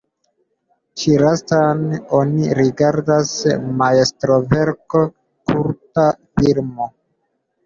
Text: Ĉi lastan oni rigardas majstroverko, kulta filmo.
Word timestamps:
Ĉi 1.01 1.11
lastan 1.23 1.83
oni 2.19 2.47
rigardas 2.59 3.35
majstroverko, 3.83 5.03
kulta 5.53 6.09
filmo. 6.41 6.91